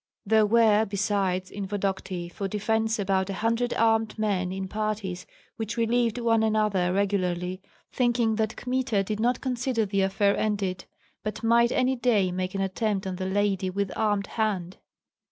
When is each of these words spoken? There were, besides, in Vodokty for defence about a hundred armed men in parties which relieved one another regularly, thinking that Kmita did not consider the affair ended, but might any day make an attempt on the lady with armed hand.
There 0.25 0.47
were, 0.47 0.83
besides, 0.85 1.51
in 1.51 1.67
Vodokty 1.67 2.27
for 2.27 2.47
defence 2.47 2.97
about 2.97 3.29
a 3.29 3.35
hundred 3.35 3.71
armed 3.75 4.17
men 4.17 4.51
in 4.51 4.67
parties 4.67 5.27
which 5.57 5.77
relieved 5.77 6.17
one 6.17 6.41
another 6.41 6.91
regularly, 6.91 7.61
thinking 7.91 8.35
that 8.37 8.55
Kmita 8.57 9.03
did 9.03 9.19
not 9.19 9.41
consider 9.41 9.85
the 9.85 10.01
affair 10.01 10.35
ended, 10.35 10.85
but 11.21 11.43
might 11.43 11.71
any 11.71 11.95
day 11.95 12.31
make 12.31 12.55
an 12.55 12.61
attempt 12.61 13.05
on 13.05 13.17
the 13.17 13.27
lady 13.27 13.69
with 13.69 13.91
armed 13.95 14.25
hand. 14.25 14.77